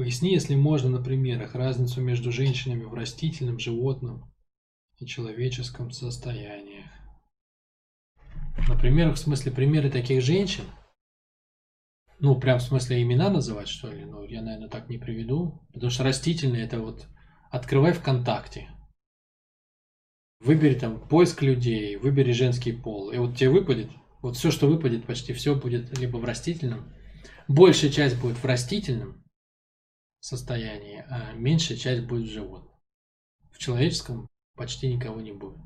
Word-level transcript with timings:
Поясни, 0.00 0.32
если 0.32 0.54
можно, 0.54 0.88
на 0.88 1.02
примерах, 1.02 1.54
разницу 1.54 2.00
между 2.00 2.32
женщинами 2.32 2.84
в 2.84 2.94
растительном, 2.94 3.58
животном 3.58 4.32
и 4.98 5.04
человеческом 5.04 5.90
состояниях. 5.90 6.86
На 8.66 8.78
примерах, 8.78 9.16
в 9.16 9.18
смысле, 9.18 9.52
примеры 9.52 9.90
таких 9.90 10.22
женщин? 10.22 10.64
Ну, 12.18 12.40
прям 12.40 12.60
в 12.60 12.62
смысле 12.62 13.02
имена 13.02 13.28
называть, 13.28 13.68
что 13.68 13.92
ли? 13.92 14.06
Ну, 14.06 14.24
я, 14.24 14.40
наверное, 14.40 14.70
так 14.70 14.88
не 14.88 14.96
приведу. 14.96 15.68
Потому 15.74 15.90
что 15.90 16.02
растительные 16.02 16.64
это 16.64 16.80
вот 16.80 17.06
открывай 17.50 17.92
ВКонтакте. 17.92 18.70
Выбери 20.40 20.78
там 20.78 21.06
поиск 21.08 21.42
людей, 21.42 21.96
выбери 21.96 22.32
женский 22.32 22.72
пол. 22.72 23.10
И 23.10 23.18
вот 23.18 23.36
тебе 23.36 23.50
выпадет, 23.50 23.90
вот 24.22 24.38
все, 24.38 24.50
что 24.50 24.66
выпадет, 24.66 25.04
почти 25.04 25.34
все 25.34 25.54
будет 25.54 25.98
либо 25.98 26.16
в 26.16 26.24
растительном. 26.24 26.90
Большая 27.48 27.90
часть 27.90 28.18
будет 28.18 28.38
в 28.38 28.46
растительном 28.46 29.19
состоянии, 30.20 31.04
а 31.08 31.32
меньшая 31.32 31.76
часть 31.76 32.06
будет 32.06 32.28
в 32.28 32.32
животном. 32.32 32.74
В 33.50 33.58
человеческом 33.58 34.28
почти 34.54 34.92
никого 34.92 35.20
не 35.20 35.32
будет. 35.32 35.58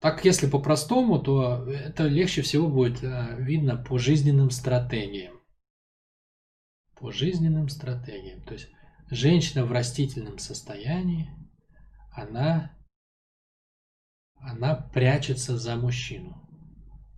Так, 0.00 0.24
если 0.24 0.48
по-простому, 0.48 1.20
то 1.20 1.64
это 1.70 2.08
легче 2.08 2.42
всего 2.42 2.68
будет 2.68 3.04
э, 3.04 3.36
видно 3.38 3.76
по 3.76 3.98
жизненным 3.98 4.50
стратегиям. 4.50 5.40
По 6.96 7.12
жизненным 7.12 7.68
стратегиям. 7.68 8.42
То 8.42 8.54
есть 8.54 8.68
женщина 9.10 9.64
в 9.64 9.70
растительном 9.70 10.38
состоянии, 10.38 11.30
она, 12.10 12.76
она 14.34 14.74
прячется 14.74 15.56
за 15.56 15.76
мужчину. 15.76 16.32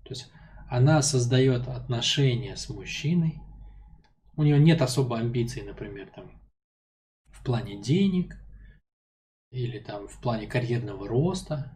То 0.05 0.11
есть 0.11 0.31
она 0.69 1.01
создает 1.01 1.69
отношения 1.69 2.55
с 2.55 2.69
мужчиной. 2.69 3.41
У 4.37 4.43
нее 4.43 4.59
нет 4.59 4.83
особо 4.83 5.19
амбиций, 5.19 5.63
например, 5.63 6.11
там, 6.15 6.31
в 7.31 7.45
плане 7.45 7.81
денег 7.81 8.37
или 9.51 9.79
там 9.79 10.09
в 10.09 10.21
плане 10.21 10.47
карьерного 10.47 11.07
роста 11.07 11.73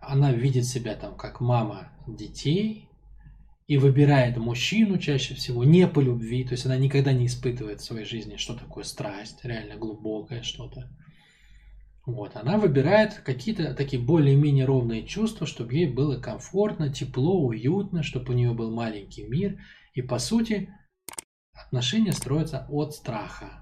она 0.00 0.32
видит 0.32 0.64
себя 0.64 0.94
там 0.94 1.16
как 1.16 1.40
мама 1.40 1.92
детей 2.06 2.88
и 3.66 3.76
выбирает 3.76 4.36
мужчину 4.36 4.98
чаще 4.98 5.34
всего 5.34 5.64
не 5.64 5.88
по 5.88 5.98
любви, 5.98 6.44
то 6.44 6.52
есть 6.52 6.64
она 6.64 6.76
никогда 6.76 7.12
не 7.12 7.26
испытывает 7.26 7.80
в 7.80 7.84
своей 7.84 8.04
жизни, 8.04 8.36
что 8.36 8.54
такое 8.54 8.84
страсть, 8.84 9.44
реально 9.44 9.76
глубокое 9.76 10.42
что-то. 10.42 10.88
Вот, 12.06 12.36
она 12.36 12.56
выбирает 12.56 13.14
какие-то 13.14 13.74
такие 13.74 14.00
более-менее 14.00 14.64
ровные 14.64 15.04
чувства, 15.04 15.44
чтобы 15.44 15.74
ей 15.74 15.92
было 15.92 16.20
комфортно, 16.20 16.88
тепло, 16.92 17.44
уютно, 17.44 18.04
чтобы 18.04 18.32
у 18.32 18.36
нее 18.36 18.52
был 18.52 18.72
маленький 18.72 19.24
мир. 19.24 19.60
И 19.92 20.02
по 20.02 20.20
сути 20.20 20.72
отношения 21.56 22.12
строятся 22.12 22.66
от 22.68 22.94
страха. 22.94 23.60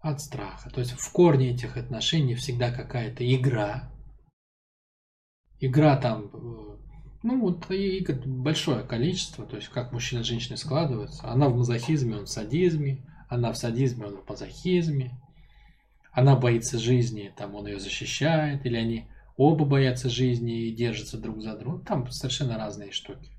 От 0.00 0.20
страха. 0.20 0.70
То 0.70 0.80
есть 0.80 0.92
в 0.92 1.12
корне 1.12 1.50
этих 1.50 1.76
отношений 1.76 2.34
всегда 2.34 2.70
какая-то 2.70 3.24
игра, 3.34 3.90
игра 5.58 5.96
там, 5.96 6.30
э, 6.32 6.76
ну 7.22 7.40
вот 7.40 7.70
игр 7.70 8.14
большое 8.26 8.84
количество, 8.84 9.46
то 9.46 9.56
есть 9.56 9.68
как 9.68 9.92
мужчина 9.92 10.20
и 10.20 10.24
женщина 10.24 10.56
складываются. 10.56 11.28
Она 11.28 11.48
в 11.48 11.56
мазохизме, 11.56 12.16
он 12.16 12.26
в 12.26 12.30
садизме, 12.30 13.04
она 13.28 13.52
в 13.52 13.56
садизме, 13.56 14.06
он 14.06 14.18
в 14.18 14.28
мазохизме. 14.28 15.18
Она 16.12 16.34
боится 16.34 16.78
жизни, 16.78 17.32
там 17.36 17.54
он 17.54 17.66
ее 17.66 17.78
защищает, 17.78 18.64
или 18.64 18.76
они 18.76 19.06
оба 19.36 19.66
боятся 19.66 20.08
жизни 20.08 20.62
и 20.62 20.74
держатся 20.74 21.18
друг 21.18 21.42
за 21.42 21.58
друга. 21.58 21.84
Там 21.84 22.10
совершенно 22.10 22.56
разные 22.56 22.90
штуки. 22.90 23.35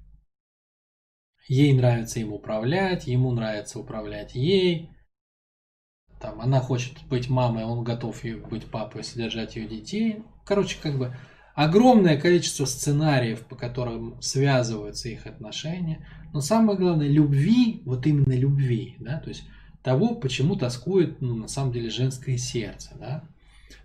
Ей 1.47 1.73
нравится 1.73 2.19
им 2.19 2.33
управлять, 2.33 3.07
ему 3.07 3.31
нравится 3.31 3.79
управлять 3.79 4.35
ей. 4.35 4.89
Там 6.19 6.41
она 6.41 6.59
хочет 6.59 7.03
быть 7.07 7.29
мамой, 7.29 7.63
он 7.63 7.83
готов 7.83 8.21
быть 8.49 8.65
папой, 8.65 9.03
содержать 9.03 9.55
ее 9.55 9.67
детей. 9.67 10.23
Короче, 10.45 10.77
как 10.81 10.97
бы 10.97 11.15
огромное 11.53 12.19
количество 12.19 12.65
сценариев, 12.65 13.45
по 13.45 13.55
которым 13.55 14.21
связываются 14.21 15.09
их 15.09 15.25
отношения, 15.25 16.07
но 16.33 16.41
самое 16.41 16.77
главное, 16.77 17.07
любви, 17.07 17.81
вот 17.85 18.05
именно 18.05 18.33
любви, 18.33 18.95
да, 18.99 19.19
то 19.19 19.29
есть 19.29 19.43
того, 19.83 20.15
почему 20.15 20.55
тоскует, 20.55 21.21
ну, 21.21 21.35
на 21.35 21.47
самом 21.47 21.71
деле, 21.71 21.89
женское 21.89 22.37
сердце, 22.37 22.95
да, 22.99 23.23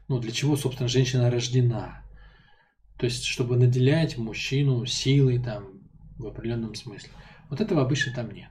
ну, 0.09 0.19
для 0.19 0.33
чего, 0.33 0.57
собственно, 0.57 0.89
женщина 0.89 1.31
рождена, 1.31 2.03
то 2.99 3.07
есть, 3.07 3.25
чтобы 3.25 3.57
наделять 3.57 4.19
мужчину 4.19 4.85
силой, 4.85 5.43
там, 5.43 5.81
в 6.19 6.27
определенном 6.27 6.75
смысле. 6.75 7.11
Вот 7.53 7.61
этого 7.61 7.83
обычно 7.83 8.15
там 8.15 8.31
нет. 8.31 8.49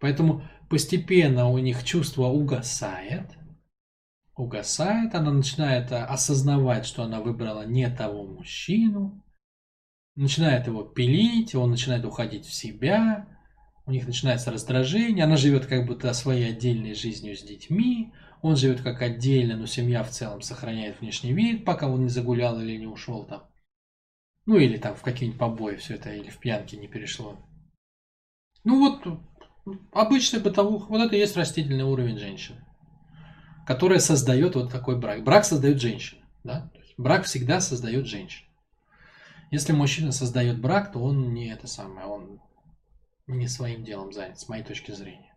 Поэтому 0.00 0.42
постепенно 0.70 1.50
у 1.50 1.58
них 1.58 1.84
чувство 1.84 2.28
угасает, 2.28 3.36
угасает, 4.34 5.14
она 5.14 5.32
начинает 5.32 5.92
э, 5.92 5.96
осознавать, 5.96 6.86
что 6.86 7.02
она 7.02 7.20
выбрала 7.20 7.66
не 7.66 7.90
того 7.90 8.24
мужчину, 8.26 9.22
начинает 10.16 10.66
его 10.66 10.82
пилить, 10.82 11.54
он 11.54 11.72
начинает 11.72 12.06
уходить 12.06 12.46
в 12.46 12.54
себя, 12.54 13.28
у 13.84 13.90
них 13.90 14.06
начинается 14.06 14.50
раздражение, 14.50 15.26
она 15.26 15.36
живет 15.36 15.66
как 15.66 15.84
будто 15.84 16.10
своей 16.14 16.48
отдельной 16.48 16.94
жизнью 16.94 17.36
с 17.36 17.42
детьми, 17.42 18.14
он 18.40 18.56
живет 18.56 18.80
как 18.80 19.02
отдельно, 19.02 19.58
но 19.58 19.66
семья 19.66 20.02
в 20.02 20.08
целом 20.08 20.40
сохраняет 20.40 21.02
внешний 21.02 21.34
вид, 21.34 21.66
пока 21.66 21.86
он 21.86 22.04
не 22.04 22.08
загулял 22.08 22.58
или 22.58 22.78
не 22.78 22.86
ушел 22.86 23.26
там. 23.26 23.42
Ну 24.46 24.56
или 24.56 24.78
там 24.78 24.94
в 24.94 25.02
какие-нибудь 25.02 25.38
побои 25.38 25.76
все 25.76 25.96
это, 25.96 26.14
или 26.14 26.30
в 26.30 26.38
пьянке 26.38 26.78
не 26.78 26.88
перешло. 26.88 27.38
Ну 28.64 28.78
вот, 28.78 29.20
обычный 29.92 30.40
бытовух, 30.40 30.88
вот 30.90 31.00
это 31.00 31.16
и 31.16 31.18
есть 31.18 31.36
растительный 31.36 31.84
уровень 31.84 32.18
женщины 32.18 32.64
которая 33.68 33.98
создает 33.98 34.54
вот 34.54 34.72
такой 34.72 34.98
брак. 34.98 35.22
Брак 35.22 35.44
создает 35.44 35.78
женщина. 35.78 36.24
Да? 36.42 36.72
Брак 36.96 37.24
всегда 37.24 37.60
создает 37.60 38.06
женщина. 38.06 38.48
Если 39.50 39.74
мужчина 39.74 40.10
создает 40.10 40.58
брак, 40.58 40.90
то 40.90 41.00
он 41.00 41.34
не 41.34 41.48
это 41.48 41.66
самое, 41.66 42.06
он 42.06 42.40
не 43.26 43.46
своим 43.46 43.84
делом 43.84 44.10
занят, 44.10 44.40
с 44.40 44.48
моей 44.48 44.64
точки 44.64 44.92
зрения. 44.92 45.34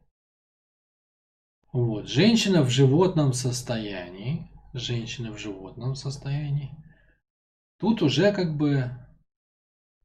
Вот. 1.74 2.08
Женщина 2.08 2.62
в 2.62 2.70
животном 2.70 3.34
состоянии, 3.34 4.50
женщина 4.72 5.34
в 5.34 5.38
животном 5.38 5.96
состоянии, 5.96 6.72
тут 7.80 8.02
уже 8.02 8.32
как 8.32 8.56
бы, 8.56 8.92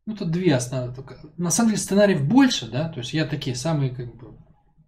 ну 0.06 0.16
тут 0.16 0.30
две 0.30 0.54
основные, 0.54 0.94
на 1.36 1.50
самом 1.50 1.70
деле 1.70 1.82
сценариев 1.82 2.26
больше, 2.26 2.70
да, 2.70 2.88
то 2.88 3.00
есть 3.00 3.12
я 3.12 3.26
такие 3.26 3.56
самые 3.56 3.94
как 3.94 4.14
бы, 4.16 4.38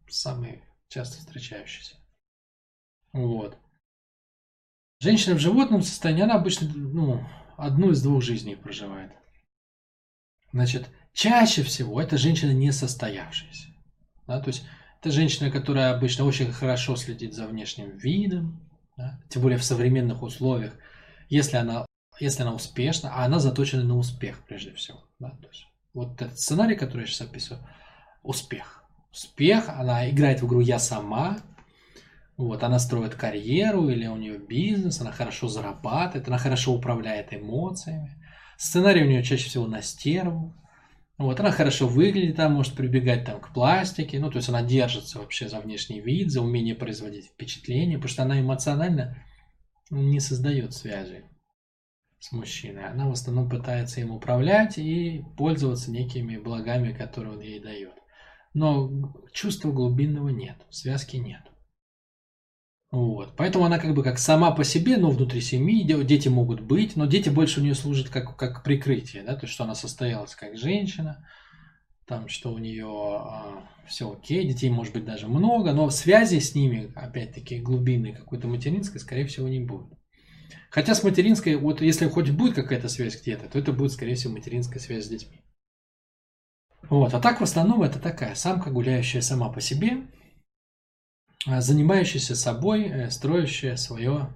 самые 0.08 0.62
часто 0.88 1.18
встречающиеся. 1.18 1.96
Вот. 3.12 3.58
Женщина 5.00 5.34
в 5.34 5.40
животном 5.40 5.82
состоянии, 5.82 6.22
она 6.22 6.34
обычно 6.34 6.68
ну, 6.74 7.26
одну 7.56 7.90
из 7.90 8.02
двух 8.02 8.22
жизней 8.22 8.56
проживает. 8.56 9.12
Значит, 10.52 10.88
чаще 11.12 11.62
всего 11.62 12.00
это 12.00 12.16
женщина 12.16 12.52
не 12.52 12.72
состоявшаяся. 12.72 13.68
Да? 14.26 14.40
То 14.40 14.48
есть 14.48 14.64
это 15.00 15.10
женщина, 15.10 15.50
которая 15.50 15.94
обычно 15.94 16.24
очень 16.24 16.52
хорошо 16.52 16.96
следит 16.96 17.34
за 17.34 17.46
внешним 17.46 17.96
видом, 17.98 18.68
да? 18.96 19.20
тем 19.28 19.42
более 19.42 19.58
в 19.58 19.64
современных 19.64 20.22
условиях, 20.22 20.74
если 21.28 21.56
она, 21.56 21.86
если 22.18 22.42
она 22.42 22.54
успешна, 22.54 23.12
а 23.12 23.24
она 23.24 23.38
заточена 23.38 23.84
на 23.84 23.96
успех 23.96 24.44
прежде 24.46 24.72
всего. 24.74 25.07
Да? 25.18 25.30
То 25.30 25.48
есть, 25.48 25.66
вот 25.94 26.20
этот 26.20 26.38
сценарий, 26.38 26.76
который 26.76 27.02
я 27.02 27.06
сейчас 27.06 27.28
описываю, 27.28 27.66
успех. 28.22 28.84
Успех, 29.12 29.68
она 29.68 30.08
играет 30.10 30.42
в 30.42 30.46
игру 30.46 30.60
«Я 30.60 30.78
сама», 30.78 31.38
вот, 32.36 32.62
она 32.62 32.78
строит 32.78 33.16
карьеру 33.16 33.88
или 33.88 34.06
у 34.06 34.16
нее 34.16 34.38
бизнес, 34.38 35.00
она 35.00 35.10
хорошо 35.10 35.48
зарабатывает, 35.48 36.28
она 36.28 36.38
хорошо 36.38 36.72
управляет 36.72 37.34
эмоциями. 37.34 38.14
Сценарий 38.56 39.02
у 39.02 39.08
нее 39.08 39.24
чаще 39.24 39.48
всего 39.48 39.66
на 39.66 39.82
стерву. 39.82 40.54
Вот, 41.16 41.40
она 41.40 41.50
хорошо 41.50 41.88
выглядит, 41.88 42.38
она 42.38 42.50
может 42.50 42.74
прибегать 42.74 43.24
там 43.24 43.40
к 43.40 43.52
пластике, 43.52 44.20
ну, 44.20 44.30
то 44.30 44.36
есть 44.36 44.48
она 44.48 44.62
держится 44.62 45.18
вообще 45.18 45.48
за 45.48 45.58
внешний 45.58 46.00
вид, 46.00 46.30
за 46.30 46.40
умение 46.40 46.76
производить 46.76 47.26
впечатление, 47.26 47.98
потому 47.98 48.12
что 48.12 48.22
она 48.22 48.40
эмоционально 48.40 49.20
не 49.90 50.20
создает 50.20 50.74
связи 50.74 51.24
с 52.20 52.32
мужчиной. 52.32 52.86
Она 52.86 53.08
в 53.08 53.12
основном 53.12 53.48
пытается 53.48 54.00
им 54.00 54.10
управлять 54.10 54.78
и 54.78 55.24
пользоваться 55.36 55.90
некими 55.90 56.36
благами, 56.36 56.92
которые 56.92 57.34
он 57.34 57.40
ей 57.40 57.60
дает. 57.60 57.94
Но 58.54 59.14
чувства 59.32 59.70
глубинного 59.72 60.28
нет, 60.30 60.56
связки 60.70 61.16
нет. 61.16 61.42
Вот. 62.90 63.36
Поэтому 63.36 63.66
она 63.66 63.78
как 63.78 63.94
бы 63.94 64.02
как 64.02 64.18
сама 64.18 64.50
по 64.50 64.64
себе, 64.64 64.96
но 64.96 65.10
внутри 65.10 65.40
семьи 65.42 65.82
дети 66.04 66.28
могут 66.28 66.60
быть, 66.62 66.96
но 66.96 67.06
дети 67.06 67.28
больше 67.28 67.60
у 67.60 67.62
нее 67.62 67.74
служат 67.74 68.08
как, 68.08 68.36
как 68.36 68.64
прикрытие, 68.64 69.22
да, 69.22 69.34
то 69.34 69.42
есть 69.42 69.52
что 69.52 69.64
она 69.64 69.74
состоялась 69.74 70.34
как 70.34 70.56
женщина, 70.56 71.28
там, 72.06 72.28
что 72.28 72.50
у 72.50 72.58
нее 72.58 72.88
а, 72.88 73.68
все 73.86 74.10
окей, 74.10 74.46
детей 74.46 74.70
может 74.70 74.94
быть 74.94 75.04
даже 75.04 75.28
много, 75.28 75.74
но 75.74 75.90
связи 75.90 76.38
с 76.38 76.54
ними, 76.54 76.90
опять-таки, 76.96 77.60
глубинной 77.60 78.14
какой-то 78.14 78.48
материнской, 78.48 78.98
скорее 78.98 79.26
всего, 79.26 79.46
не 79.48 79.60
будет. 79.60 79.92
Хотя 80.70 80.94
с 80.94 81.02
материнской, 81.02 81.56
вот 81.56 81.80
если 81.80 82.08
хоть 82.08 82.30
будет 82.30 82.54
какая-то 82.54 82.88
связь 82.88 83.20
где-то, 83.20 83.48
то 83.48 83.58
это 83.58 83.72
будет, 83.72 83.92
скорее 83.92 84.14
всего, 84.14 84.32
материнская 84.32 84.80
связь 84.80 85.06
с 85.06 85.08
детьми. 85.08 85.42
Вот, 86.88 87.12
а 87.14 87.20
так 87.20 87.40
в 87.40 87.44
основном 87.44 87.82
это 87.82 87.98
такая 87.98 88.34
самка, 88.34 88.70
гуляющая 88.70 89.20
сама 89.20 89.50
по 89.50 89.60
себе, 89.60 90.06
а, 91.46 91.60
занимающаяся 91.60 92.34
собой, 92.34 92.84
э, 92.84 93.10
строящая 93.10 93.76
свое, 93.76 94.32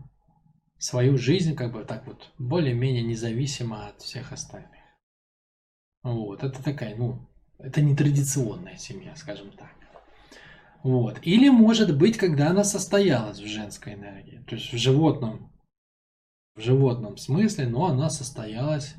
свою 0.79 1.17
жизнь, 1.17 1.55
как 1.55 1.73
бы 1.73 1.85
так 1.85 2.07
вот, 2.07 2.31
более-менее 2.39 3.03
независимо 3.03 3.89
от 3.89 4.03
всех 4.03 4.33
остальных. 4.33 4.71
Вот, 6.03 6.43
это 6.43 6.63
такая, 6.63 6.97
ну, 6.97 7.29
это 7.59 7.81
не 7.81 7.97
традиционная 7.97 8.77
семья, 8.77 9.15
скажем 9.17 9.53
так. 9.53 9.71
Вот. 10.83 11.21
Или 11.23 11.49
может 11.49 11.97
быть, 11.97 12.17
когда 12.17 12.51
она 12.51 12.65
состоялась 12.65 13.39
в 13.39 13.47
женской 13.47 13.95
энергии, 13.95 14.45
то 14.49 14.57
есть 14.57 14.73
в 14.73 14.77
животном, 14.77 15.52
в 16.55 16.61
животном 16.61 17.17
смысле, 17.17 17.67
но 17.67 17.87
она 17.87 18.11
состоялась 18.11 18.95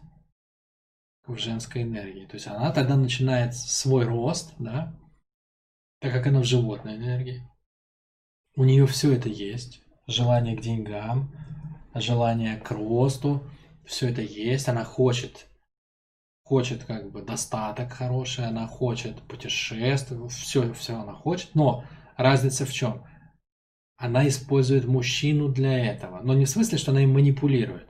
в 1.25 1.37
женской 1.37 1.83
энергии. 1.83 2.25
То 2.25 2.35
есть 2.35 2.47
она 2.47 2.71
тогда 2.71 2.95
начинает 2.97 3.55
свой 3.55 4.05
рост, 4.05 4.53
да, 4.59 4.93
так 5.99 6.11
как 6.11 6.27
она 6.27 6.39
в 6.39 6.45
животной 6.45 6.97
энергии. 6.97 7.47
У 8.55 8.63
нее 8.63 8.85
все 8.87 9.13
это 9.13 9.29
есть. 9.29 9.81
Желание 10.05 10.57
к 10.57 10.61
деньгам, 10.61 11.31
желание 11.95 12.57
к 12.57 12.71
росту, 12.71 13.43
все 13.85 14.09
это 14.09 14.21
есть. 14.21 14.67
Она 14.67 14.83
хочет 14.83 15.47
хочет 16.43 16.83
как 16.83 17.09
бы 17.11 17.21
достаток 17.21 17.93
хороший, 17.93 18.45
она 18.45 18.67
хочет 18.67 19.21
путешествовать, 19.23 20.31
все, 20.33 20.73
все 20.73 20.99
она 20.99 21.13
хочет, 21.13 21.55
но 21.55 21.85
разница 22.17 22.65
в 22.65 22.73
чем? 22.73 23.03
Она 23.97 24.27
использует 24.27 24.85
мужчину 24.85 25.49
для 25.49 25.77
этого, 25.77 26.21
но 26.21 26.33
не 26.33 26.45
в 26.45 26.49
смысле, 26.49 26.77
что 26.77 26.91
она 26.91 27.03
им 27.03 27.13
манипулирует, 27.13 27.89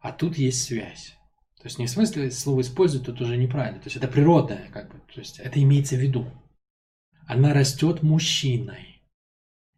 а 0.00 0.12
тут 0.12 0.36
есть 0.38 0.64
связь. 0.64 1.16
То 1.58 1.64
есть 1.64 1.78
не 1.78 1.86
в 1.86 1.90
смысле 1.90 2.30
слово 2.30 2.60
использует 2.62 3.06
тут 3.06 3.20
уже 3.20 3.36
неправильно, 3.36 3.80
то 3.80 3.86
есть 3.86 3.96
это 3.96 4.08
природное, 4.08 4.68
как 4.72 4.92
бы, 4.92 5.00
то 5.12 5.20
есть 5.20 5.38
это 5.38 5.60
имеется 5.62 5.96
в 5.96 6.00
виду. 6.00 6.30
Она 7.26 7.52
растет 7.52 8.02
мужчиной. 8.02 9.02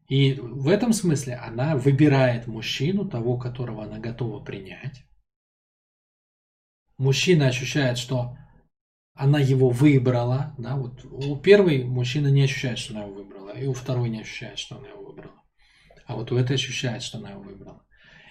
И 0.08 0.34
в 0.34 0.68
этом 0.68 0.92
смысле 0.92 1.36
она 1.36 1.76
выбирает 1.76 2.46
мужчину, 2.46 3.08
того, 3.08 3.38
которого 3.38 3.84
она 3.84 3.98
готова 3.98 4.42
принять, 4.42 5.04
мужчина 6.98 7.46
ощущает, 7.46 7.96
что 7.96 8.36
она 9.20 9.38
его 9.38 9.68
выбрала, 9.68 10.54
да, 10.56 10.76
вот 10.76 11.04
у 11.04 11.36
первой 11.36 11.84
мужчина 11.84 12.28
не 12.28 12.44
ощущает, 12.44 12.78
что 12.78 12.94
она 12.94 13.04
его 13.04 13.12
выбрала, 13.12 13.50
и 13.50 13.66
у 13.66 13.74
второй 13.74 14.08
не 14.08 14.22
ощущает, 14.22 14.58
что 14.58 14.78
она 14.78 14.88
его 14.88 15.02
выбрала. 15.02 15.42
А 16.06 16.16
вот 16.16 16.32
у 16.32 16.38
этой 16.38 16.56
ощущает, 16.56 17.02
что 17.02 17.18
она 17.18 17.32
его 17.32 17.42
выбрала. 17.42 17.84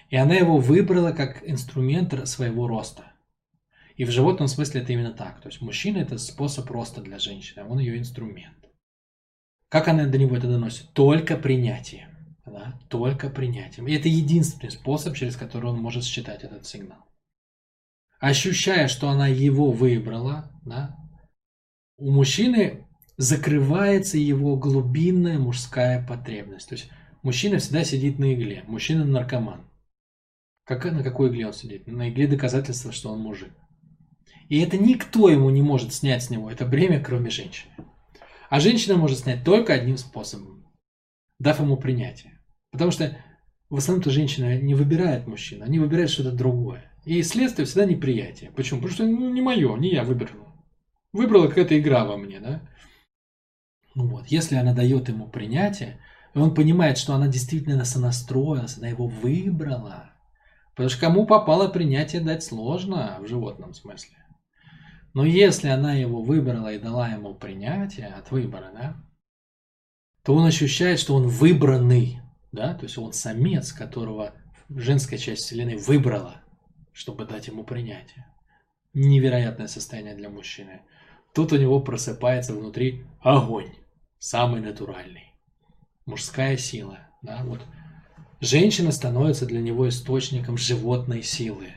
И 0.08 0.16
она 0.16 0.34
его 0.34 0.56
выбрала 0.58 1.12
как 1.12 1.48
инструмент 1.48 2.12
своего 2.28 2.66
роста. 2.66 3.12
И 3.94 4.04
в 4.04 4.10
животном 4.10 4.48
смысле 4.48 4.80
это 4.80 4.92
именно 4.92 5.12
так. 5.12 5.40
То 5.40 5.48
есть 5.48 5.60
мужчина 5.60 5.98
это 5.98 6.18
способ 6.18 6.68
роста 6.68 7.00
для 7.00 7.20
женщины, 7.20 7.60
а 7.60 7.66
он 7.66 7.78
ее 7.78 7.96
инструмент. 7.96 8.58
Как 9.68 9.86
она 9.86 10.06
до 10.06 10.18
него 10.18 10.36
это 10.36 10.48
доносит? 10.48 10.92
Только 10.92 11.36
принятием. 11.36 12.34
Да? 12.44 12.80
Только 12.88 13.30
принятием. 13.30 13.86
И 13.86 13.94
это 13.94 14.08
единственный 14.08 14.72
способ, 14.72 15.14
через 15.14 15.36
который 15.36 15.70
он 15.70 15.80
может 15.80 16.02
считать 16.02 16.42
этот 16.42 16.66
сигнал 16.66 17.09
ощущая, 18.20 18.86
что 18.86 19.08
она 19.08 19.26
его 19.26 19.72
выбрала, 19.72 20.52
да, 20.64 20.96
у 21.96 22.10
мужчины 22.10 22.86
закрывается 23.16 24.16
его 24.16 24.56
глубинная 24.56 25.38
мужская 25.38 26.06
потребность. 26.06 26.68
То 26.68 26.74
есть 26.76 26.90
мужчина 27.22 27.58
всегда 27.58 27.84
сидит 27.84 28.18
на 28.18 28.32
игле, 28.34 28.64
мужчина 28.66 29.04
наркоман. 29.04 29.66
Как, 30.64 30.84
на 30.84 31.02
какой 31.02 31.30
игле 31.30 31.48
он 31.48 31.52
сидит? 31.52 31.86
На 31.86 32.10
игле 32.10 32.28
доказательства, 32.28 32.92
что 32.92 33.10
он 33.10 33.20
мужик. 33.20 33.52
И 34.48 34.60
это 34.60 34.78
никто 34.78 35.28
ему 35.28 35.50
не 35.50 35.62
может 35.62 35.92
снять 35.92 36.22
с 36.22 36.30
него 36.30 36.50
это 36.50 36.64
бремя, 36.64 37.02
кроме 37.02 37.30
женщины. 37.30 37.72
А 38.48 38.60
женщина 38.60 38.96
может 38.96 39.20
снять 39.20 39.44
только 39.44 39.74
одним 39.74 39.96
способом, 39.96 40.66
дав 41.38 41.58
ему 41.60 41.76
принятие. 41.76 42.40
Потому 42.70 42.90
что 42.90 43.16
в 43.68 43.76
основном-то 43.76 44.10
женщина 44.10 44.60
не 44.60 44.74
выбирает 44.74 45.26
мужчину, 45.26 45.64
они 45.64 45.78
выбирают 45.78 46.10
что-то 46.10 46.32
другое. 46.32 46.89
И 47.04 47.22
следствие 47.22 47.66
всегда 47.66 47.86
неприятие. 47.86 48.50
Почему? 48.50 48.80
Потому 48.80 48.94
что 48.94 49.04
ну, 49.06 49.30
не 49.30 49.40
мое, 49.40 49.76
не 49.76 49.90
я 49.90 50.04
выбрал. 50.04 50.46
Выбрала 51.12 51.48
какая-то 51.48 51.78
игра 51.78 52.04
во 52.04 52.16
мне, 52.16 52.40
да? 52.40 52.60
Ну 53.94 54.06
вот, 54.06 54.26
если 54.26 54.56
она 54.56 54.74
дает 54.74 55.08
ему 55.08 55.26
принятие, 55.26 56.00
и 56.34 56.38
он 56.38 56.54
понимает, 56.54 56.98
что 56.98 57.14
она 57.14 57.26
действительно 57.26 57.84
сонастроилась, 57.84 58.78
она 58.78 58.88
его 58.88 59.06
выбрала. 59.06 60.12
Потому 60.70 60.88
что 60.90 61.00
кому 61.00 61.26
попало 61.26 61.68
принятие 61.68 62.20
дать 62.20 62.44
сложно 62.44 63.18
в 63.20 63.26
животном 63.26 63.74
смысле. 63.74 64.16
Но 65.12 65.24
если 65.24 65.68
она 65.68 65.94
его 65.94 66.22
выбрала 66.22 66.72
и 66.72 66.78
дала 66.78 67.08
ему 67.08 67.34
принятие 67.34 68.06
от 68.06 68.30
выбора, 68.30 68.70
да, 68.72 68.96
то 70.22 70.34
он 70.34 70.46
ощущает, 70.46 71.00
что 71.00 71.16
он 71.16 71.26
выбранный, 71.26 72.20
да, 72.52 72.74
то 72.74 72.84
есть 72.84 72.96
он 72.96 73.12
самец, 73.12 73.72
которого 73.72 74.34
женская 74.68 75.18
часть 75.18 75.42
Вселенной 75.42 75.76
выбрала 75.76 76.42
чтобы 76.92 77.24
дать 77.24 77.48
ему 77.48 77.64
принятие. 77.64 78.26
Невероятное 78.94 79.68
состояние 79.68 80.14
для 80.14 80.28
мужчины. 80.28 80.82
Тут 81.32 81.52
у 81.52 81.56
него 81.56 81.80
просыпается 81.80 82.54
внутри 82.54 83.04
огонь, 83.20 83.72
самый 84.18 84.60
натуральный. 84.60 85.32
Мужская 86.06 86.56
сила. 86.56 86.98
Да? 87.22 87.42
Вот. 87.44 87.60
Женщина 88.40 88.90
становится 88.90 89.46
для 89.46 89.60
него 89.60 89.88
источником 89.88 90.56
животной 90.56 91.22
силы. 91.22 91.74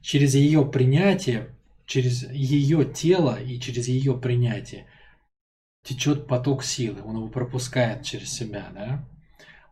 Через 0.00 0.34
ее 0.34 0.64
принятие, 0.64 1.54
через 1.84 2.30
ее 2.30 2.84
тело 2.84 3.40
и 3.40 3.58
через 3.58 3.88
ее 3.88 4.16
принятие 4.16 4.86
течет 5.82 6.26
поток 6.26 6.64
силы, 6.64 7.02
он 7.02 7.16
его 7.16 7.28
пропускает 7.28 8.02
через 8.04 8.32
себя. 8.32 8.68
Да? 8.72 9.08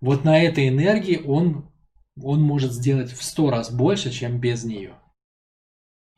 Вот 0.01 0.25
на 0.25 0.39
этой 0.39 0.69
энергии 0.69 1.23
он 1.25 1.72
он 2.21 2.43
может 2.43 2.73
сделать 2.73 3.13
в 3.13 3.23
сто 3.23 3.51
раз 3.51 3.71
больше, 3.71 4.11
чем 4.11 4.41
без 4.41 4.65
нее. 4.65 4.95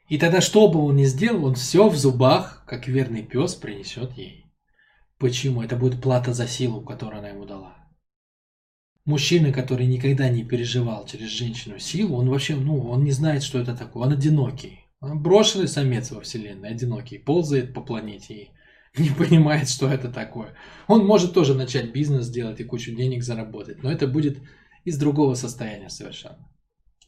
И 0.09 0.19
тогда, 0.19 0.41
что 0.41 0.69
бы 0.69 0.81
он 0.81 0.97
ни 0.97 1.05
сделал, 1.05 1.47
он 1.47 1.55
все 1.55 1.89
в 1.89 1.97
зубах, 1.97 2.65
как 2.67 2.89
верный 2.89 3.23
пес, 3.23 3.55
принесет 3.55 4.13
ей. 4.13 4.45
Почему? 5.19 5.63
Это 5.63 5.77
будет 5.77 6.03
плата 6.03 6.35
за 6.35 6.47
силу, 6.47 6.83
которую 6.83 7.21
она 7.21 7.31
ему 7.31 7.47
дала. 7.47 7.77
Мужчина, 9.07 9.53
который 9.53 9.87
никогда 9.87 10.29
не 10.29 10.45
переживал 10.45 11.07
через 11.07 11.29
женщину 11.29 11.79
силу, 11.79 12.17
он 12.17 12.29
вообще, 12.29 12.57
ну, 12.57 12.89
он 12.91 13.05
не 13.05 13.13
знает, 13.13 13.43
что 13.43 13.59
это 13.59 13.77
такое. 13.77 14.07
Он 14.07 14.13
одинокий. 14.13 14.81
Он 15.01 15.23
брошенный 15.23 15.69
самец 15.69 16.11
во 16.11 16.23
вселенной, 16.23 16.71
одинокий, 16.71 17.19
ползает 17.19 17.75
по 17.75 17.83
планете 17.83 18.35
и 18.35 18.51
не 19.03 19.11
понимает, 19.11 19.69
что 19.69 19.89
это 19.89 20.11
такое. 20.11 20.55
Он 20.87 21.05
может 21.05 21.35
тоже 21.35 21.55
начать 21.55 21.93
бизнес 21.93 22.29
делать 22.29 22.61
и 22.61 22.65
кучу 22.65 22.95
денег 22.95 23.23
заработать, 23.23 23.83
но 23.83 23.91
это 23.91 24.07
будет 24.07 24.39
из 24.85 24.99
другого 24.99 25.35
состояния 25.35 25.89
совершенно. 25.89 26.49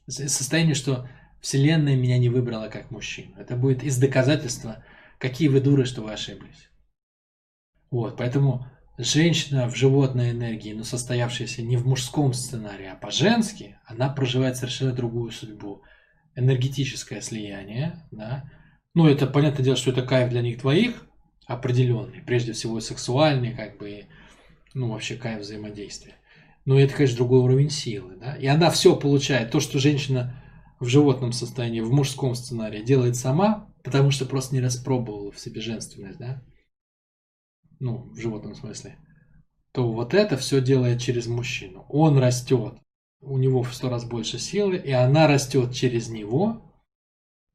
Состояние, 0.08 0.74
что 0.74 1.08
Вселенная 1.40 1.96
меня 1.96 2.18
не 2.18 2.28
выбрала 2.28 2.68
как 2.68 2.90
мужчину. 2.90 3.32
Это 3.38 3.56
будет 3.56 3.82
из 3.82 3.98
доказательства, 3.98 4.84
какие 5.18 5.48
вы 5.48 5.60
дуры, 5.60 5.84
что 5.84 6.02
вы 6.02 6.12
ошиблись. 6.12 6.70
Вот, 7.90 8.16
поэтому 8.16 8.66
женщина 8.98 9.68
в 9.68 9.76
животной 9.76 10.30
энергии, 10.30 10.72
но 10.72 10.84
состоявшаяся 10.84 11.62
не 11.62 11.76
в 11.76 11.86
мужском 11.86 12.32
сценарии, 12.32 12.86
а 12.86 12.96
по-женски, 12.96 13.78
она 13.84 14.08
проживает 14.08 14.56
совершенно 14.56 14.92
другую 14.92 15.30
судьбу. 15.30 15.82
Энергетическое 16.34 17.20
слияние, 17.20 18.06
да. 18.10 18.50
Ну, 18.94 19.08
это 19.08 19.26
понятное 19.26 19.64
дело, 19.64 19.76
что 19.76 19.90
это 19.90 20.02
кайф 20.02 20.30
для 20.30 20.42
них 20.42 20.58
двоих, 20.58 21.06
определенный, 21.46 22.22
прежде 22.22 22.52
всего 22.52 22.80
сексуальный, 22.80 23.54
как 23.54 23.78
бы, 23.78 24.06
ну, 24.74 24.90
вообще 24.90 25.16
кайф 25.16 25.40
взаимодействия. 25.40 26.14
Но 26.66 26.78
это, 26.78 26.94
конечно, 26.94 27.16
другой 27.16 27.38
уровень 27.38 27.70
силы. 27.70 28.16
Да? 28.16 28.36
И 28.36 28.46
она 28.46 28.70
все 28.70 28.96
получает. 28.96 29.52
То, 29.52 29.60
что 29.60 29.78
женщина 29.78 30.42
в 30.80 30.86
животном 30.86 31.32
состоянии, 31.32 31.80
в 31.80 31.92
мужском 31.92 32.34
сценарии 32.34 32.82
делает 32.82 33.16
сама, 33.16 33.72
потому 33.84 34.10
что 34.10 34.26
просто 34.26 34.54
не 34.54 34.60
распробовала 34.60 35.30
в 35.30 35.38
себе 35.38 35.60
женственность, 35.60 36.18
да? 36.18 36.42
Ну, 37.78 38.10
в 38.10 38.18
животном 38.18 38.54
смысле. 38.54 38.98
То 39.72 39.92
вот 39.92 40.12
это 40.12 40.36
все 40.36 40.60
делает 40.60 41.00
через 41.00 41.28
мужчину. 41.28 41.86
Он 41.88 42.18
растет, 42.18 42.74
у 43.20 43.38
него 43.38 43.62
в 43.62 43.72
сто 43.72 43.88
раз 43.88 44.04
больше 44.04 44.38
силы, 44.38 44.76
и 44.76 44.90
она 44.90 45.28
растет 45.28 45.72
через 45.72 46.08
него 46.08 46.74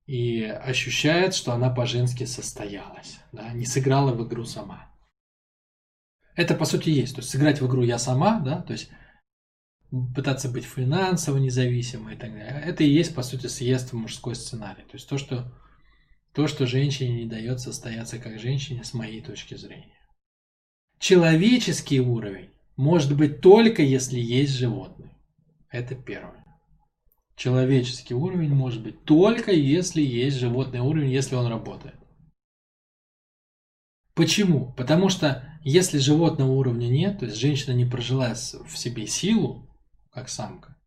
и 0.05 0.43
ощущает, 0.43 1.35
что 1.35 1.51
она 1.51 1.69
по-женски 1.69 2.23
состоялась, 2.23 3.19
да? 3.33 3.51
не 3.51 3.65
сыграла 3.65 4.13
в 4.13 4.25
игру 4.25 4.45
сама. 4.45 4.89
Это 6.35 6.55
по 6.55 6.63
сути 6.63 6.89
есть. 6.89 7.15
То 7.15 7.19
есть 7.19 7.29
сыграть 7.29 7.59
в 7.59 7.67
игру 7.67 7.83
я 7.83 7.99
сама, 7.99 8.39
да, 8.39 8.61
то 8.61 8.71
есть 8.71 8.89
пытаться 10.15 10.49
быть 10.49 10.63
финансово 10.63 11.37
независимой 11.37 12.15
и 12.15 12.17
так 12.17 12.31
далее. 12.31 12.63
Это 12.65 12.83
и 12.83 12.89
есть, 12.89 13.13
по 13.13 13.23
сути, 13.23 13.47
съезд 13.47 13.91
в 13.91 13.97
мужской 13.97 14.35
сценарий. 14.35 14.83
То 14.83 14.93
есть 14.93 15.07
то, 15.07 15.17
что, 15.17 15.53
то, 16.33 16.47
что 16.47 16.65
женщине 16.65 17.23
не 17.23 17.29
дает 17.29 17.59
состояться 17.59 18.17
как 18.17 18.39
женщине, 18.39 18.83
с 18.83 18.93
моей 18.93 19.21
точки 19.21 19.55
зрения. 19.55 19.97
Человеческий 20.97 21.99
уровень 21.99 22.51
может 22.77 23.15
быть 23.17 23.41
только 23.41 23.81
если 23.81 24.19
есть 24.19 24.53
животный. 24.53 25.11
Это 25.69 25.95
первое. 25.95 26.45
Человеческий 27.35 28.13
уровень 28.13 28.53
может 28.53 28.83
быть 28.83 29.03
только 29.03 29.51
если 29.51 30.01
есть 30.01 30.37
животный 30.37 30.79
уровень, 30.79 31.11
если 31.11 31.35
он 31.35 31.47
работает. 31.47 31.95
Почему? 34.13 34.73
Потому 34.73 35.09
что 35.09 35.43
если 35.63 35.97
животного 35.97 36.51
уровня 36.51 36.87
нет, 36.87 37.19
то 37.19 37.25
есть 37.25 37.37
женщина 37.37 37.73
не 37.73 37.85
прожила 37.85 38.33
в 38.33 38.77
себе 38.77 39.07
силу, 39.07 39.67
как 40.11 40.29
самка, 40.29 40.77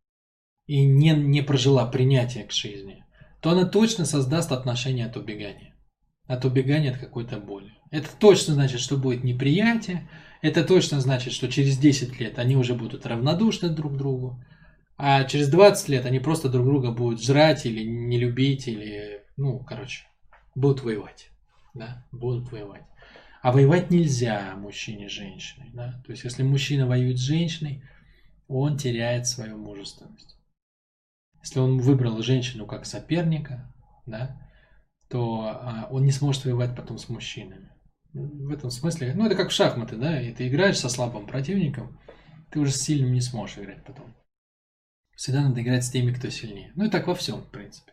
и 0.67 0.85
не, 0.85 1.11
не 1.11 1.43
прожила 1.43 1.87
принятие 1.87 2.45
к 2.45 2.53
жизни, 2.53 3.05
то 3.41 3.51
она 3.51 3.67
точно 3.67 4.05
создаст 4.05 4.53
отношение 4.53 5.07
от 5.07 5.17
убегания. 5.17 5.75
От 6.27 6.45
убегания 6.45 6.93
от 6.93 6.99
какой-то 6.99 7.39
боли. 7.39 7.73
Это 7.91 8.09
точно 8.19 8.55
значит, 8.55 8.81
что 8.81 8.97
будет 8.97 9.25
неприятие, 9.25 10.09
это 10.41 10.65
точно 10.65 11.01
значит, 11.01 11.33
что 11.33 11.51
через 11.51 11.79
10 11.79 12.19
лет 12.19 12.39
они 12.39 12.57
уже 12.57 12.75
будут 12.75 13.07
равнодушны 13.07 13.69
друг 13.69 13.95
к 13.95 13.97
другу, 13.97 14.43
а 14.97 15.25
через 15.25 15.49
20 15.49 15.89
лет 15.89 16.07
они 16.07 16.21
просто 16.21 16.49
друг 16.49 16.67
друга 16.67 16.91
будут 16.93 17.23
жрать 17.23 17.67
или 17.67 17.83
не 17.83 18.19
любить, 18.19 18.69
или, 18.69 19.23
ну, 19.37 19.59
короче, 19.59 20.05
будут 20.55 20.83
воевать. 20.83 21.31
Да, 21.75 22.07
будут 22.13 22.53
воевать. 22.53 22.85
А 23.43 23.53
воевать 23.53 23.91
нельзя 23.91 24.55
мужчине 24.57 25.09
с 25.09 25.13
женщиной. 25.13 25.71
Да? 25.75 26.01
То 26.07 26.13
есть, 26.13 26.25
если 26.25 26.43
мужчина 26.43 26.87
воюет 26.87 27.19
с 27.19 27.23
женщиной, 27.23 27.83
он 28.49 28.77
теряет 28.77 29.27
свою 29.27 29.59
мужественность. 29.59 30.37
Если 31.41 31.59
он 31.61 31.79
выбрал 31.79 32.23
женщину 32.23 32.67
как 32.67 32.87
соперника, 32.87 33.73
да, 34.07 34.41
то 35.09 35.43
а, 35.43 35.89
он 35.91 36.05
не 36.05 36.13
сможет 36.13 36.45
воевать 36.45 36.75
потом 36.75 36.99
с 36.99 37.09
мужчинами. 37.09 37.71
В 38.13 38.51
этом 38.51 38.71
смысле, 38.71 39.13
ну 39.15 39.27
это 39.27 39.35
как 39.35 39.51
в 39.51 39.53
шахматы, 39.53 39.97
да, 39.97 40.21
и 40.21 40.33
ты 40.33 40.49
играешь 40.49 40.79
со 40.79 40.89
слабым 40.89 41.27
противником, 41.27 41.99
ты 42.51 42.61
уже 42.61 42.73
с 42.73 42.81
сильным 42.81 43.13
не 43.13 43.21
сможешь 43.21 43.59
играть 43.59 43.85
потом. 43.85 44.15
Всегда 45.17 45.43
надо 45.43 45.63
играть 45.63 45.85
с 45.85 45.91
теми, 45.91 46.13
кто 46.13 46.31
сильнее. 46.31 46.73
Ну 46.77 46.85
и 46.85 46.91
так 46.91 47.07
во 47.07 47.15
всем, 47.15 47.43
в 47.43 47.51
принципе. 47.51 47.93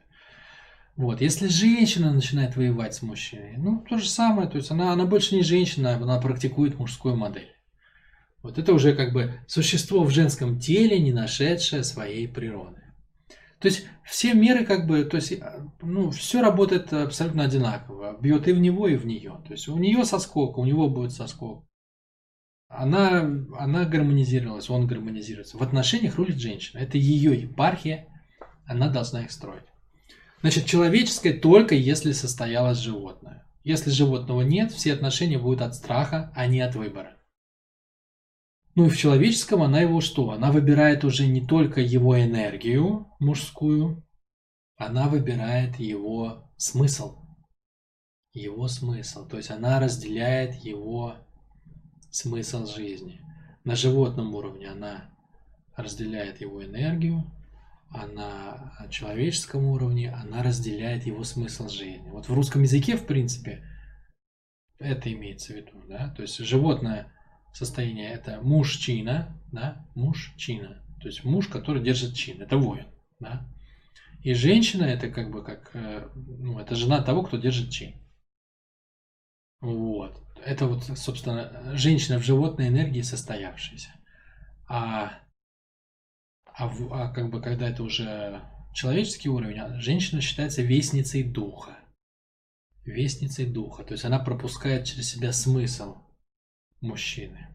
Вот, 0.96 1.22
если 1.22 1.48
женщина 1.48 2.14
начинает 2.14 2.56
воевать 2.56 2.94
с 2.94 3.02
мужчиной, 3.02 3.56
ну, 3.58 3.80
то 3.90 3.98
же 3.98 4.10
самое, 4.10 4.50
то 4.50 4.58
есть 4.58 4.72
она, 4.72 4.92
она 4.92 5.06
больше 5.06 5.36
не 5.36 5.42
женщина, 5.42 5.96
она 5.96 6.20
практикует 6.20 6.78
мужскую 6.78 7.16
модель. 7.16 7.56
Вот 8.44 8.58
это 8.58 8.74
уже 8.74 8.94
как 8.96 9.14
бы 9.14 9.40
существо 9.48 10.04
в 10.04 10.10
женском 10.10 10.60
теле, 10.60 11.00
не 11.00 11.14
нашедшее 11.14 11.84
своей 11.84 12.28
природы. 12.28 12.82
То 13.60 13.68
есть 13.68 13.86
все 14.04 14.34
меры 14.34 14.66
как 14.66 14.88
бы, 14.88 15.04
то 15.04 15.18
есть, 15.18 15.34
ну, 15.82 16.10
все 16.10 16.42
работает 16.42 16.92
абсолютно 16.92 17.44
одинаково. 17.44 18.18
Бьет 18.20 18.48
и 18.48 18.54
в 18.54 18.60
него, 18.60 18.88
и 18.88 18.96
в 18.96 19.06
нее. 19.06 19.40
То 19.46 19.54
есть 19.54 19.68
у 19.68 19.78
нее 19.78 20.04
соскок, 20.04 20.58
у 20.58 20.66
него 20.66 20.90
будет 20.90 21.12
соскок. 21.12 21.64
Она, 22.68 23.20
она 23.60 23.86
гармонизировалась, 23.86 24.70
он 24.70 24.88
гармонизируется. 24.88 25.58
В 25.58 25.62
отношениях 25.62 26.16
рулит 26.16 26.40
женщина. 26.40 26.80
Это 26.80 26.98
ее 26.98 27.40
епархия, 27.40 28.08
она 28.66 28.90
должна 28.90 29.24
их 29.24 29.32
строить. 29.32 29.66
Значит, 30.42 30.66
человеческое 30.66 31.34
только 31.34 31.76
если 31.76 32.14
состоялось 32.14 32.80
животное. 32.80 33.46
Если 33.64 33.92
животного 33.92 34.42
нет, 34.42 34.72
все 34.72 34.94
отношения 34.94 35.38
будут 35.38 35.62
от 35.62 35.76
страха, 35.76 36.32
а 36.36 36.48
не 36.48 36.62
от 36.62 36.76
выбора. 36.76 37.18
Ну 38.76 38.86
и 38.86 38.90
в 38.90 38.98
человеческом 38.98 39.64
она 39.64 39.82
его 39.82 40.00
что? 40.00 40.32
Она 40.32 40.52
выбирает 40.52 41.04
уже 41.04 41.28
не 41.28 41.46
только 41.46 41.82
его 41.82 42.20
энергию 42.20 43.08
мужскую, 43.20 44.04
она 44.78 45.08
выбирает 45.08 45.80
его 45.80 46.50
смысл. 46.58 47.18
Его 48.34 48.68
смысл. 48.68 49.28
То 49.28 49.38
есть 49.38 49.52
она 49.52 49.80
разделяет 49.80 50.56
его 50.56 51.16
смысл 52.10 52.66
жизни. 52.66 53.22
На 53.64 53.76
животном 53.76 54.34
уровне 54.34 54.70
она 54.70 55.12
разделяет 55.76 56.40
его 56.42 56.64
энергию, 56.64 57.30
а 57.90 58.08
на 58.08 58.88
человеческом 58.90 59.66
уровне 59.66 60.12
она 60.12 60.44
разделяет 60.44 61.06
его 61.06 61.24
смысл 61.24 61.68
жизни. 61.68 62.10
Вот 62.10 62.30
в 62.30 62.34
русском 62.34 62.64
языке, 62.64 62.96
в 62.96 63.06
принципе, 63.06 63.64
это 64.80 65.12
имеется 65.12 65.54
в 65.54 65.58
виду, 65.58 65.84
да, 65.88 66.10
то 66.16 66.22
есть 66.22 66.38
животное 66.38 67.12
состояние 67.54 68.12
это 68.12 68.42
мужчина, 68.42 69.38
да, 69.52 69.86
мужчина, 69.96 70.84
то 71.02 71.08
есть 71.08 71.24
муж, 71.24 71.48
который 71.48 71.84
держит 71.84 72.16
чин, 72.16 72.42
это 72.42 72.58
воин, 72.58 72.88
да, 73.20 73.48
и 74.24 74.34
женщина 74.34 74.84
это 74.84 75.10
как 75.10 75.32
бы 75.32 75.44
как, 75.44 75.72
э, 75.74 76.10
ну, 76.16 76.60
это 76.60 76.76
жена 76.76 77.02
того, 77.02 77.24
кто 77.24 77.38
держит 77.38 77.72
чин. 77.72 77.96
Вот. 79.62 80.20
Это 80.44 80.66
вот, 80.66 80.84
собственно, 80.98 81.76
женщина 81.76 82.18
в 82.20 82.24
животной 82.24 82.68
энергии 82.68 83.02
состоявшаяся. 83.02 83.90
А 84.68 85.22
а, 86.54 86.72
а 86.92 87.10
как 87.10 87.30
бы 87.30 87.42
когда 87.42 87.70
это 87.70 87.84
уже 87.84 88.42
человеческий 88.74 89.30
уровень, 89.30 89.60
а 89.60 89.80
женщина 89.80 90.22
считается 90.22 90.62
вестницей 90.62 91.24
духа. 91.24 91.78
Вестницей 92.86 93.46
духа. 93.46 93.84
То 93.84 93.94
есть 93.94 94.06
она 94.06 94.20
пропускает 94.20 94.86
через 94.86 95.10
себя 95.10 95.34
смысл 95.34 95.98
мужчины. 96.82 97.48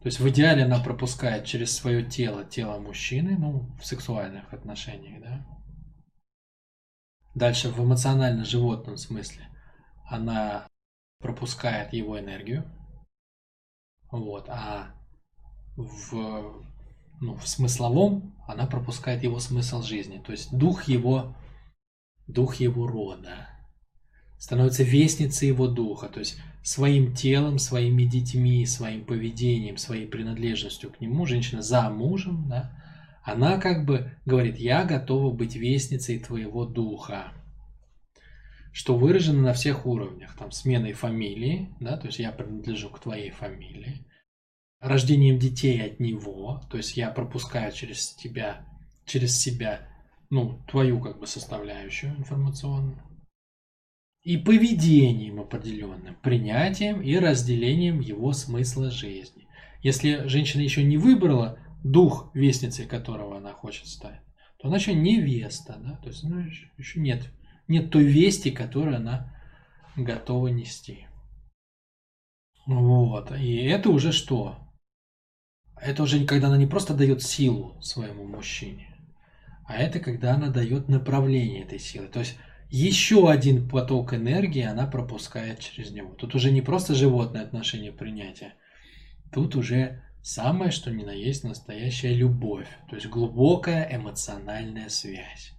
То 0.00 0.06
есть 0.06 0.18
в 0.18 0.28
идеале 0.30 0.64
она 0.64 0.82
пропускает 0.82 1.44
через 1.44 1.76
свое 1.76 2.02
тело 2.02 2.44
тело 2.44 2.78
мужчины, 2.78 3.36
ну, 3.38 3.70
в 3.78 3.84
сексуальных 3.84 4.52
отношениях, 4.52 5.22
да. 5.22 5.46
Дальше 7.34 7.68
в 7.68 7.78
эмоционально-животном 7.78 8.96
смысле 8.96 9.48
она 10.06 10.66
пропускает 11.20 11.92
его 11.92 12.18
энергию. 12.18 12.64
Вот, 14.10 14.48
а 14.48 14.94
в 15.76 16.64
ну, 17.20 17.34
в 17.34 17.46
смысловом 17.46 18.34
она 18.48 18.66
пропускает 18.66 19.22
его 19.22 19.38
смысл 19.38 19.82
жизни. 19.82 20.18
То 20.18 20.32
есть 20.32 20.56
дух 20.56 20.84
его, 20.84 21.36
дух 22.26 22.56
его 22.56 22.86
рода 22.86 23.49
становится 24.40 24.82
вестницей 24.82 25.46
его 25.46 25.68
духа. 25.68 26.08
То 26.08 26.18
есть 26.18 26.40
своим 26.64 27.14
телом, 27.14 27.60
своими 27.60 28.02
детьми, 28.02 28.66
своим 28.66 29.04
поведением, 29.04 29.76
своей 29.76 30.06
принадлежностью 30.06 30.90
к 30.90 31.00
нему, 31.00 31.26
женщина 31.26 31.62
за 31.62 31.88
мужем, 31.90 32.48
да, 32.48 32.72
она 33.22 33.58
как 33.58 33.84
бы 33.84 34.10
говорит, 34.26 34.58
я 34.58 34.84
готова 34.84 35.32
быть 35.32 35.54
вестницей 35.54 36.18
твоего 36.18 36.64
духа. 36.64 37.32
Что 38.72 38.96
выражено 38.96 39.42
на 39.42 39.52
всех 39.52 39.86
уровнях. 39.86 40.36
Там 40.36 40.50
сменой 40.50 40.94
фамилии, 40.94 41.68
да, 41.78 41.96
то 41.96 42.06
есть 42.06 42.18
я 42.18 42.32
принадлежу 42.32 42.88
к 42.88 43.00
твоей 43.00 43.30
фамилии 43.30 44.06
рождением 44.80 45.38
детей 45.38 45.82
от 45.84 46.00
него, 46.00 46.62
то 46.70 46.78
есть 46.78 46.96
я 46.96 47.10
пропускаю 47.10 47.70
через 47.72 48.14
тебя, 48.14 48.66
через 49.04 49.38
себя, 49.38 49.86
ну, 50.30 50.62
твою 50.68 51.00
как 51.00 51.18
бы 51.18 51.26
составляющую 51.26 52.16
информационную, 52.16 53.02
и 54.22 54.36
поведением 54.36 55.40
определенным, 55.40 56.14
принятием 56.22 57.00
и 57.00 57.16
разделением 57.16 58.00
его 58.00 58.32
смысла 58.32 58.90
жизни. 58.90 59.48
Если 59.82 60.26
женщина 60.28 60.60
еще 60.60 60.82
не 60.82 60.98
выбрала 60.98 61.58
дух, 61.82 62.30
вестницей 62.34 62.86
которого 62.86 63.38
она 63.38 63.52
хочет 63.52 63.86
стать, 63.86 64.20
то 64.58 64.68
она 64.68 64.76
еще 64.76 64.92
невеста, 64.92 65.78
да, 65.82 65.96
то 65.96 66.08
есть 66.08 66.22
ну, 66.22 66.44
еще 66.76 67.00
нет, 67.00 67.32
нет 67.66 67.90
той 67.90 68.04
вести, 68.04 68.50
которую 68.50 68.96
она 68.96 69.34
готова 69.96 70.48
нести. 70.48 71.06
Вот, 72.66 73.32
и 73.32 73.56
это 73.64 73.88
уже 73.88 74.12
что? 74.12 74.58
Это 75.80 76.02
уже 76.02 76.26
когда 76.26 76.48
она 76.48 76.58
не 76.58 76.66
просто 76.66 76.92
дает 76.92 77.22
силу 77.22 77.80
своему 77.80 78.26
мужчине, 78.26 78.94
а 79.64 79.78
это 79.78 79.98
когда 79.98 80.34
она 80.34 80.50
дает 80.50 80.88
направление 80.88 81.62
этой 81.62 81.78
силы. 81.78 82.08
То 82.08 82.18
есть 82.18 82.36
еще 82.70 83.30
один 83.30 83.68
поток 83.68 84.14
энергии 84.14 84.62
она 84.62 84.86
пропускает 84.86 85.58
через 85.58 85.90
него. 85.90 86.14
Тут 86.14 86.34
уже 86.34 86.50
не 86.50 86.62
просто 86.62 86.94
животное 86.94 87.42
отношение 87.42 87.92
принятия, 87.92 88.54
тут 89.32 89.56
уже 89.56 90.02
самое, 90.22 90.70
что 90.70 90.90
ни 90.90 91.02
на 91.02 91.10
есть 91.10 91.44
настоящая 91.44 92.14
любовь, 92.14 92.68
то 92.88 92.96
есть 92.96 93.08
глубокая 93.08 93.88
эмоциональная 93.94 94.88
связь. 94.88 95.52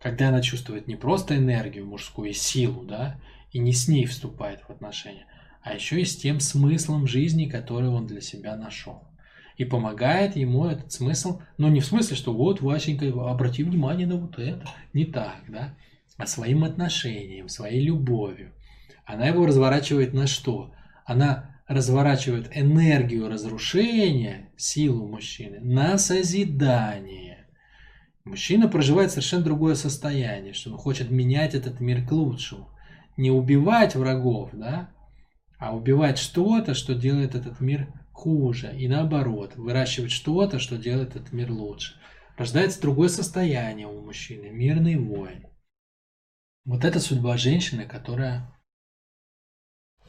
Когда 0.00 0.28
она 0.28 0.40
чувствует 0.40 0.88
не 0.88 0.96
просто 0.96 1.36
энергию 1.36 1.86
мужскую 1.86 2.32
силу, 2.32 2.84
да, 2.84 3.20
и 3.52 3.58
не 3.58 3.72
с 3.72 3.86
ней 3.86 4.06
вступает 4.06 4.60
в 4.62 4.70
отношения, 4.70 5.26
а 5.62 5.74
еще 5.74 6.00
и 6.00 6.04
с 6.06 6.16
тем 6.16 6.40
смыслом 6.40 7.06
жизни, 7.06 7.46
который 7.46 7.90
он 7.90 8.06
для 8.06 8.22
себя 8.22 8.56
нашел 8.56 9.04
и 9.60 9.66
помогает 9.66 10.36
ему 10.36 10.64
этот 10.64 10.90
смысл, 10.90 11.42
но 11.58 11.68
не 11.68 11.80
в 11.80 11.84
смысле, 11.84 12.16
что 12.16 12.32
вот, 12.32 12.62
Васенька, 12.62 13.08
обрати 13.30 13.62
внимание 13.62 14.06
на 14.06 14.16
вот 14.16 14.38
это, 14.38 14.66
не 14.94 15.04
так, 15.04 15.42
да, 15.48 15.74
своим 16.28 16.64
отношением, 16.64 17.48
своей 17.48 17.80
любовью. 17.80 18.52
Она 19.04 19.26
его 19.26 19.46
разворачивает 19.46 20.12
на 20.12 20.26
что? 20.26 20.72
Она 21.04 21.56
разворачивает 21.66 22.50
энергию 22.54 23.28
разрушения, 23.28 24.50
силу 24.56 25.06
мужчины, 25.06 25.60
на 25.60 25.98
созидание. 25.98 27.46
Мужчина 28.24 28.68
проживает 28.68 29.10
совершенно 29.10 29.44
другое 29.44 29.74
состояние, 29.74 30.52
что 30.52 30.70
он 30.70 30.78
хочет 30.78 31.10
менять 31.10 31.54
этот 31.54 31.80
мир 31.80 32.06
к 32.06 32.12
лучшему. 32.12 32.68
Не 33.16 33.30
убивать 33.30 33.94
врагов, 33.94 34.50
да, 34.52 34.90
а 35.58 35.76
убивать 35.76 36.18
что-то, 36.18 36.74
что 36.74 36.94
делает 36.94 37.34
этот 37.34 37.60
мир 37.60 37.88
хуже, 38.12 38.74
и 38.76 38.88
наоборот, 38.88 39.56
выращивать 39.56 40.10
что-то, 40.10 40.58
что 40.58 40.76
делает 40.76 41.16
этот 41.16 41.32
мир 41.32 41.50
лучше. 41.50 41.94
Рождается 42.36 42.80
другое 42.80 43.08
состояние 43.08 43.86
у 43.86 44.00
мужчины, 44.00 44.50
мирный 44.50 44.96
воин. 44.96 45.46
Вот 46.64 46.84
это 46.84 47.00
судьба 47.00 47.36
женщины, 47.36 47.86
которая 47.86 48.52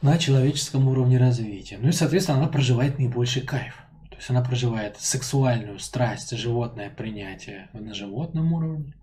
на 0.02 0.18
человеческом 0.18 0.88
уровне 0.88 1.16
развития. 1.16 1.78
Ну 1.78 1.88
и, 1.88 1.92
соответственно, 1.92 2.38
она 2.38 2.48
проживает 2.48 2.98
наибольший 2.98 3.42
кайф. 3.42 3.80
То 4.10 4.16
есть 4.16 4.28
она 4.30 4.42
проживает 4.42 4.98
сексуальную 5.00 5.78
страсть, 5.78 6.36
животное 6.36 6.90
принятие 6.90 7.70
на 7.72 7.94
животном 7.94 8.52
уровне. 8.52 8.94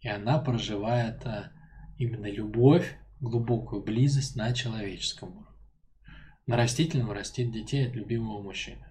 И 0.00 0.08
она 0.08 0.38
проживает 0.38 1.24
а, 1.24 1.52
именно 1.96 2.26
любовь, 2.26 2.96
глубокую 3.20 3.82
близость 3.82 4.36
на 4.36 4.52
человеческом 4.52 5.30
уровне. 5.30 5.46
На 6.46 6.56
растительном 6.56 7.12
растит 7.12 7.52
детей 7.52 7.86
от 7.86 7.94
любимого 7.94 8.42
мужчины. 8.42 8.84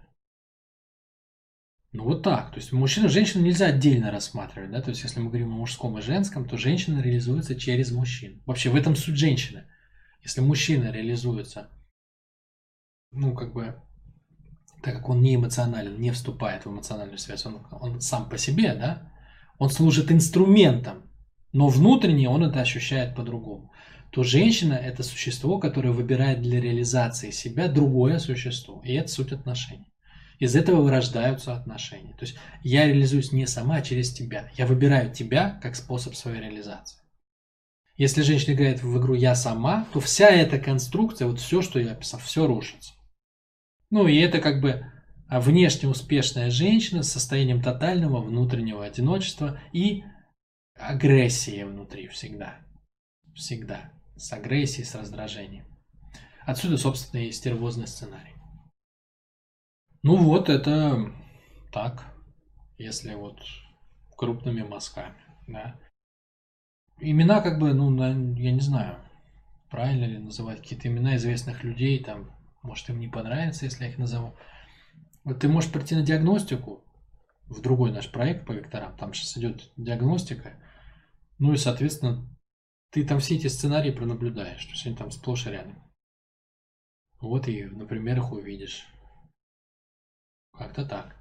Ну 1.91 2.05
вот 2.05 2.23
так. 2.23 2.51
То 2.51 2.57
есть 2.57 2.71
мужчину 2.71 3.07
и 3.07 3.09
женщину 3.09 3.43
нельзя 3.43 3.67
отдельно 3.67 4.11
рассматривать. 4.11 4.71
Да? 4.71 4.81
То 4.81 4.89
есть 4.89 5.03
если 5.03 5.19
мы 5.19 5.29
говорим 5.29 5.53
о 5.53 5.57
мужском 5.57 5.97
и 5.97 6.01
женском, 6.01 6.47
то 6.47 6.57
женщина 6.57 7.01
реализуется 7.01 7.55
через 7.55 7.91
мужчин. 7.91 8.41
Вообще 8.45 8.69
в 8.69 8.75
этом 8.75 8.95
суть 8.95 9.17
женщины. 9.17 9.65
Если 10.23 10.41
мужчина 10.41 10.91
реализуется, 10.91 11.69
ну 13.11 13.33
как 13.33 13.53
бы, 13.53 13.81
так 14.83 14.95
как 14.95 15.09
он 15.09 15.21
не 15.21 15.35
эмоционален, 15.35 15.99
не 15.99 16.11
вступает 16.11 16.65
в 16.65 16.69
эмоциональную 16.69 17.17
связь, 17.17 17.45
он, 17.45 17.65
он 17.71 18.01
сам 18.01 18.29
по 18.29 18.37
себе, 18.37 18.75
да, 18.75 19.11
он 19.57 19.69
служит 19.69 20.11
инструментом, 20.11 21.09
но 21.51 21.67
внутренне 21.67 22.29
он 22.29 22.43
это 22.43 22.61
ощущает 22.61 23.15
по-другому 23.15 23.71
то 24.11 24.23
женщина– 24.23 24.73
это 24.83 25.03
существо, 25.03 25.57
которое 25.57 25.91
выбирает 25.91 26.41
для 26.41 26.59
реализации 26.59 27.31
себя 27.31 27.69
другое 27.69 28.19
существо. 28.19 28.81
И 28.83 28.93
это 28.93 29.07
суть 29.07 29.31
отношений. 29.31 29.90
Из 30.41 30.55
этого 30.55 30.81
вырождаются 30.81 31.55
отношения. 31.55 32.13
То 32.13 32.25
есть 32.25 32.35
я 32.63 32.87
реализуюсь 32.87 33.31
не 33.31 33.45
сама, 33.45 33.75
а 33.75 33.81
через 33.83 34.11
тебя. 34.11 34.49
Я 34.57 34.65
выбираю 34.65 35.13
тебя 35.13 35.59
как 35.61 35.75
способ 35.75 36.15
своей 36.15 36.41
реализации. 36.41 36.97
Если 37.95 38.23
женщина 38.23 38.55
играет 38.55 38.81
в 38.81 38.99
игру 38.99 39.13
«я 39.13 39.35
сама», 39.35 39.85
то 39.93 39.99
вся 39.99 40.29
эта 40.29 40.57
конструкция, 40.57 41.27
вот 41.27 41.39
все, 41.39 41.61
что 41.61 41.79
я 41.79 41.91
описал, 41.91 42.19
все 42.19 42.47
рушится. 42.47 42.93
Ну 43.91 44.07
и 44.07 44.17
это 44.17 44.39
как 44.39 44.61
бы 44.61 44.83
внешне 45.29 45.87
успешная 45.87 46.49
женщина 46.49 47.03
с 47.03 47.11
состоянием 47.11 47.61
тотального 47.61 48.19
внутреннего 48.19 48.83
одиночества 48.83 49.59
и 49.71 50.03
агрессии 50.73 51.61
внутри 51.61 52.07
всегда. 52.07 52.55
Всегда 53.35 53.91
с 54.17 54.33
агрессией, 54.33 54.85
с 54.85 54.95
раздражением. 54.95 55.67
Отсюда, 56.47 56.77
собственно, 56.77 57.21
и 57.21 57.31
стервозный 57.31 57.85
сценарий. 57.85 58.40
Ну 60.03 60.17
вот, 60.17 60.49
это 60.49 61.11
так, 61.71 62.05
если 62.79 63.13
вот 63.13 63.39
крупными 64.17 64.63
мазками, 64.63 65.15
да. 65.47 65.79
Имена 66.99 67.41
как 67.41 67.59
бы, 67.59 67.73
ну, 67.73 67.95
я 68.35 68.51
не 68.51 68.59
знаю, 68.61 68.97
правильно 69.69 70.05
ли 70.05 70.17
называть 70.17 70.61
какие-то 70.61 70.87
имена 70.87 71.15
известных 71.17 71.63
людей, 71.63 72.03
там, 72.03 72.31
может, 72.63 72.89
им 72.89 72.99
не 72.99 73.07
понравится, 73.07 73.65
если 73.65 73.83
я 73.83 73.91
их 73.91 73.99
назову. 73.99 74.35
Вот 75.23 75.39
ты 75.39 75.47
можешь 75.47 75.71
прийти 75.71 75.95
на 75.95 76.01
диагностику 76.01 76.83
в 77.45 77.61
другой 77.61 77.91
наш 77.91 78.11
проект 78.11 78.47
по 78.47 78.53
векторам, 78.53 78.97
там 78.97 79.13
сейчас 79.13 79.37
идет 79.37 79.71
диагностика, 79.77 80.53
ну 81.37 81.53
и, 81.53 81.57
соответственно, 81.57 82.27
ты 82.89 83.05
там 83.05 83.19
все 83.19 83.35
эти 83.35 83.47
сценарии 83.47 83.91
пронаблюдаешь, 83.91 84.65
то 84.65 84.71
есть 84.71 84.85
они 84.87 84.95
там 84.95 85.11
сплошь 85.11 85.45
и 85.45 85.51
рядом. 85.51 85.81
Вот 87.19 87.47
и 87.47 87.65
на 87.65 87.85
примерах 87.85 88.31
увидишь. 88.31 88.87
Как-то 90.57 90.85
так. 90.85 91.20